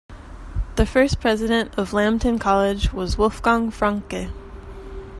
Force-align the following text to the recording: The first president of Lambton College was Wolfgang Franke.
The 0.77 0.87
first 0.87 1.19
president 1.21 1.77
of 1.77 1.93
Lambton 1.93 2.39
College 2.39 2.91
was 2.91 3.19
Wolfgang 3.19 3.69
Franke. 3.69 4.29